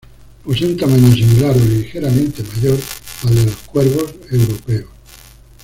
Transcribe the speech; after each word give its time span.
Posee 0.43 0.65
un 0.65 0.77
tamaño 0.77 1.13
similar 1.13 1.55
o 1.55 1.59
ligeramente 1.63 2.41
mayor 2.55 2.79
al 3.27 3.35
de 3.35 3.45
los 3.45 3.55
cuervos 3.57 4.11
europeos. 4.31 4.89